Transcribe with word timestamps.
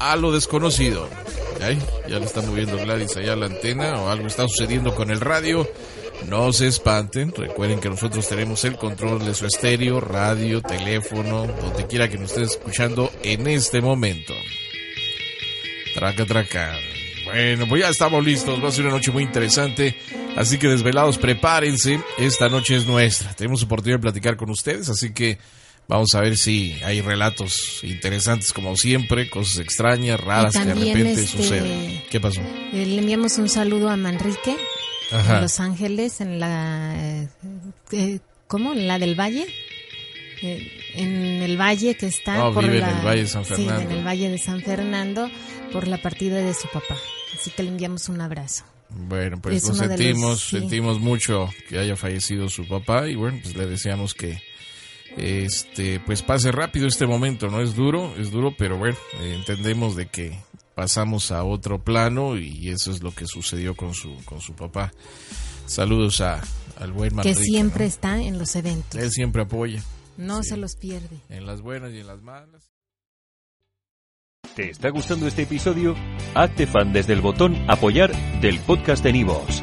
a 0.00 0.16
lo 0.16 0.32
desconocido. 0.32 1.08
Ya 2.08 2.18
le 2.18 2.24
está 2.24 2.40
moviendo 2.40 2.78
Gladys 2.78 3.16
allá 3.16 3.36
la 3.36 3.46
antena 3.46 4.00
o 4.00 4.08
algo 4.08 4.26
está 4.26 4.48
sucediendo 4.48 4.94
con 4.94 5.10
el 5.10 5.20
radio. 5.20 5.70
No 6.26 6.52
se 6.52 6.66
espanten, 6.66 7.32
recuerden 7.34 7.80
que 7.80 7.88
nosotros 7.88 8.26
tenemos 8.28 8.64
el 8.64 8.76
control 8.76 9.24
de 9.24 9.34
su 9.34 9.46
estéreo, 9.46 10.00
radio, 10.00 10.60
teléfono, 10.60 11.46
donde 11.46 11.86
quiera 11.86 12.08
que 12.08 12.18
nos 12.18 12.30
estén 12.30 12.44
escuchando 12.44 13.10
en 13.22 13.46
este 13.46 13.80
momento. 13.80 14.34
Traca, 15.94 16.26
traca. 16.26 16.78
Bueno, 17.24 17.66
pues 17.68 17.82
ya 17.82 17.88
estamos 17.90 18.24
listos, 18.24 18.62
va 18.62 18.68
a 18.68 18.72
ser 18.72 18.86
una 18.86 18.94
noche 18.94 19.12
muy 19.12 19.22
interesante, 19.22 19.96
así 20.36 20.58
que 20.58 20.68
desvelados, 20.68 21.16
prepárense, 21.16 22.00
esta 22.18 22.48
noche 22.48 22.76
es 22.76 22.86
nuestra, 22.86 23.34
tenemos 23.34 23.62
oportunidad 23.62 23.98
de 23.98 24.02
platicar 24.02 24.36
con 24.36 24.50
ustedes, 24.50 24.88
así 24.88 25.12
que 25.12 25.38
Vamos 25.90 26.14
a 26.14 26.20
ver 26.20 26.36
si 26.36 26.76
hay 26.84 27.00
relatos 27.00 27.80
interesantes 27.82 28.52
como 28.52 28.76
siempre, 28.76 29.28
cosas 29.28 29.58
extrañas, 29.58 30.20
raras 30.20 30.56
que 30.56 30.64
de 30.64 30.74
repente 30.74 31.22
este, 31.22 31.26
suceden. 31.26 32.02
¿Qué 32.08 32.20
pasó? 32.20 32.40
Eh, 32.72 32.86
le 32.86 32.98
enviamos 32.98 33.38
un 33.38 33.48
saludo 33.48 33.88
a 33.88 33.96
Manrique 33.96 34.56
en 35.10 35.40
Los 35.40 35.58
Ángeles, 35.58 36.20
en 36.20 36.38
la 36.38 36.94
eh, 36.96 37.28
eh, 37.90 38.20
¿cómo? 38.46 38.72
En 38.72 38.86
la 38.86 39.00
del 39.00 39.18
Valle. 39.18 39.48
en 40.94 41.42
el 41.42 41.60
valle 41.60 41.96
que 41.96 42.06
está 42.06 42.46
oh, 42.46 42.54
por 42.54 42.62
vive 42.62 42.78
en 42.78 42.84
el 42.84 43.04
Valle 43.04 43.22
de 43.22 43.28
San 43.28 43.44
Fernando. 43.44 43.80
Sí, 43.80 43.86
en 43.86 43.90
el 43.90 44.06
Valle 44.06 44.28
de 44.28 44.38
San 44.38 44.62
Fernando 44.62 45.28
por 45.72 45.88
la 45.88 46.00
partida 46.00 46.36
de 46.36 46.54
su 46.54 46.68
papá. 46.68 46.96
Así 47.34 47.50
que 47.50 47.64
le 47.64 47.70
enviamos 47.70 48.08
un 48.08 48.20
abrazo. 48.20 48.62
Bueno, 48.90 49.40
pues 49.42 49.66
nos 49.66 49.76
sentimos, 49.76 50.40
sentimos 50.50 51.00
mucho 51.00 51.50
que 51.68 51.80
haya 51.80 51.96
fallecido 51.96 52.48
su 52.48 52.68
papá 52.68 53.08
y 53.08 53.16
bueno, 53.16 53.40
pues 53.42 53.56
le 53.56 53.66
deseamos 53.66 54.14
que 54.14 54.40
este 55.16 56.00
pues 56.00 56.22
pase 56.22 56.52
rápido 56.52 56.86
este 56.86 57.06
momento, 57.06 57.48
¿no? 57.48 57.60
Es 57.60 57.74
duro, 57.74 58.14
es 58.16 58.30
duro, 58.30 58.54
pero 58.56 58.78
bueno, 58.78 58.96
eh, 59.20 59.34
entendemos 59.36 59.96
de 59.96 60.06
que 60.06 60.38
pasamos 60.74 61.30
a 61.30 61.44
otro 61.44 61.82
plano 61.82 62.36
y 62.38 62.68
eso 62.70 62.90
es 62.90 63.02
lo 63.02 63.14
que 63.14 63.26
sucedió 63.26 63.74
con 63.74 63.94
su, 63.94 64.16
con 64.24 64.40
su 64.40 64.54
papá. 64.54 64.92
Saludos 65.66 66.20
a, 66.20 66.40
al 66.78 66.92
buen 66.92 67.16
Que 67.18 67.34
siempre 67.34 67.86
está 67.86 68.20
en 68.20 68.38
los 68.38 68.56
eventos. 68.56 69.00
Él 69.00 69.10
siempre 69.10 69.42
apoya. 69.42 69.82
No 70.16 70.42
se 70.42 70.56
los 70.56 70.76
pierde. 70.76 71.20
En 71.28 71.46
las 71.46 71.60
buenas 71.60 71.92
y 71.92 71.98
en 71.98 72.06
las 72.06 72.22
malas. 72.22 72.70
¿Te 74.54 74.70
está 74.70 74.90
gustando 74.90 75.26
este 75.26 75.42
episodio? 75.42 75.94
Hazte 76.34 76.66
fan 76.66 76.92
desde 76.92 77.12
el 77.12 77.20
botón 77.20 77.56
apoyar 77.68 78.12
del 78.40 78.58
podcast 78.60 79.04
de 79.04 79.12
Nivos. 79.12 79.62